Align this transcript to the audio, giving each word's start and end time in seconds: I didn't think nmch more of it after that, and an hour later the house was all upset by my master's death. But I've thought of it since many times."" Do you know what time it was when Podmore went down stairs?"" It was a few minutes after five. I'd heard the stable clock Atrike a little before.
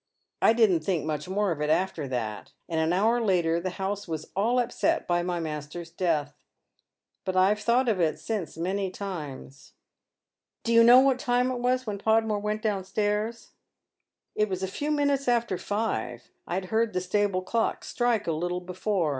I 0.41 0.53
didn't 0.53 0.79
think 0.79 1.05
nmch 1.05 1.27
more 1.27 1.51
of 1.51 1.61
it 1.61 1.69
after 1.69 2.07
that, 2.07 2.53
and 2.67 2.79
an 2.79 2.91
hour 2.91 3.21
later 3.21 3.59
the 3.59 3.69
house 3.77 4.07
was 4.07 4.31
all 4.35 4.57
upset 4.59 5.05
by 5.05 5.21
my 5.21 5.39
master's 5.39 5.91
death. 5.91 6.33
But 7.23 7.35
I've 7.35 7.59
thought 7.59 7.87
of 7.87 7.99
it 7.99 8.17
since 8.19 8.57
many 8.57 8.89
times."" 8.89 9.73
Do 10.63 10.73
you 10.73 10.83
know 10.83 10.99
what 11.01 11.19
time 11.19 11.51
it 11.51 11.59
was 11.59 11.85
when 11.85 11.99
Podmore 11.99 12.39
went 12.39 12.63
down 12.63 12.83
stairs?"" 12.83 13.51
It 14.35 14.49
was 14.49 14.63
a 14.63 14.67
few 14.67 14.89
minutes 14.89 15.27
after 15.27 15.55
five. 15.59 16.31
I'd 16.47 16.65
heard 16.73 16.93
the 16.93 16.99
stable 17.01 17.43
clock 17.43 17.83
Atrike 17.83 18.25
a 18.25 18.31
little 18.31 18.61
before. 18.61 19.09